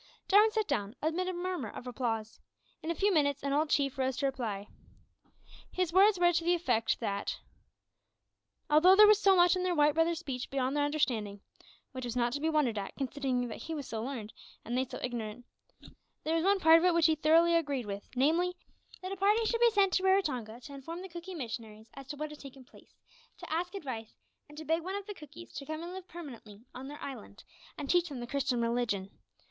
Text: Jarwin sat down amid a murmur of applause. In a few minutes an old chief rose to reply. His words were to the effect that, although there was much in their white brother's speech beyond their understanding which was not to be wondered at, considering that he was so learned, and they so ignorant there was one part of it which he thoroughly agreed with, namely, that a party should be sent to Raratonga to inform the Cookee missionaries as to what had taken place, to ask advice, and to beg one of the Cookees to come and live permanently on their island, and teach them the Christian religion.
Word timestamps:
Jarwin 0.27 0.49
sat 0.51 0.67
down 0.67 0.95
amid 1.03 1.27
a 1.27 1.31
murmur 1.33 1.69
of 1.69 1.85
applause. 1.85 2.39
In 2.81 2.89
a 2.89 2.95
few 2.95 3.13
minutes 3.13 3.43
an 3.43 3.53
old 3.53 3.69
chief 3.69 3.99
rose 3.99 4.17
to 4.17 4.25
reply. 4.25 4.65
His 5.71 5.93
words 5.93 6.17
were 6.17 6.33
to 6.33 6.43
the 6.43 6.55
effect 6.55 6.99
that, 7.01 7.37
although 8.67 8.95
there 8.95 9.05
was 9.05 9.23
much 9.27 9.55
in 9.55 9.61
their 9.61 9.75
white 9.75 9.93
brother's 9.93 10.17
speech 10.17 10.49
beyond 10.49 10.75
their 10.75 10.85
understanding 10.85 11.41
which 11.91 12.03
was 12.03 12.15
not 12.15 12.33
to 12.33 12.41
be 12.41 12.49
wondered 12.49 12.79
at, 12.79 12.95
considering 12.95 13.47
that 13.49 13.61
he 13.61 13.75
was 13.75 13.87
so 13.87 14.01
learned, 14.01 14.33
and 14.65 14.75
they 14.75 14.85
so 14.85 14.97
ignorant 15.03 15.45
there 16.23 16.33
was 16.33 16.43
one 16.43 16.59
part 16.59 16.79
of 16.79 16.85
it 16.85 16.95
which 16.95 17.05
he 17.05 17.13
thoroughly 17.13 17.53
agreed 17.55 17.85
with, 17.85 18.09
namely, 18.15 18.55
that 19.03 19.11
a 19.11 19.15
party 19.15 19.45
should 19.45 19.61
be 19.61 19.69
sent 19.69 19.93
to 19.93 20.01
Raratonga 20.01 20.61
to 20.61 20.73
inform 20.73 21.03
the 21.03 21.09
Cookee 21.09 21.35
missionaries 21.35 21.91
as 21.93 22.07
to 22.07 22.15
what 22.15 22.31
had 22.31 22.39
taken 22.39 22.65
place, 22.65 22.95
to 23.37 23.53
ask 23.53 23.75
advice, 23.75 24.15
and 24.49 24.57
to 24.57 24.65
beg 24.65 24.81
one 24.81 24.95
of 24.95 25.05
the 25.05 25.13
Cookees 25.13 25.53
to 25.53 25.65
come 25.67 25.83
and 25.83 25.93
live 25.93 26.07
permanently 26.07 26.65
on 26.73 26.87
their 26.87 26.99
island, 27.03 27.43
and 27.77 27.87
teach 27.87 28.09
them 28.09 28.19
the 28.19 28.25
Christian 28.25 28.59
religion. 28.63 29.11